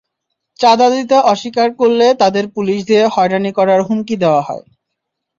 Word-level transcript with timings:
চাঁদা 0.59 0.87
দিতে 0.89 1.15
অস্বীকার 1.31 1.69
করলে 1.73 2.07
তাঁদের 2.19 2.45
পুলিশ 2.55 2.79
দিয়ে 2.85 3.03
হয়রানি 3.07 3.51
করার 3.51 3.81
হুমকি 3.81 4.15
দেওয়া 4.15 4.41
হয়। 4.41 4.65